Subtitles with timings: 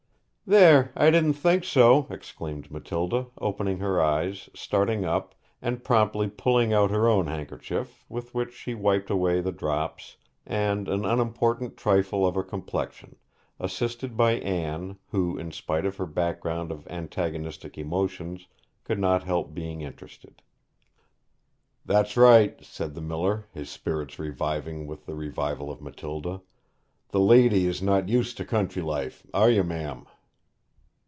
[0.59, 6.27] 'There if I didn't think so!' exclaimed Matilda, opening her eyes, starting up, and promptly
[6.29, 11.77] pulling out her own handkerchief, with which she wiped away the drops, and an unimportant
[11.77, 13.15] trifle of her complexion,
[13.61, 18.49] assisted by Anne, who, in spite of her background of antagonistic emotions,
[18.83, 20.41] could not help being interested.
[21.85, 26.41] 'That's right!' said the miller, his spirits reviving with the revival of Matilda.
[27.07, 30.07] 'The lady is not used to country life; are you, ma'am?'